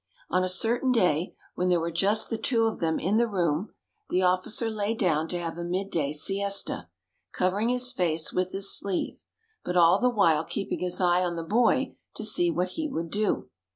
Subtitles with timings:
[0.31, 3.71] On a certain day, when there were just the two of them in the room,
[4.09, 6.89] the officer lay down to have a midday siesta,
[7.31, 9.19] covering his face with his sleeve,
[9.63, 13.11] but all the while keeping his eye on the boy to see what he would
[13.11, 13.49] do.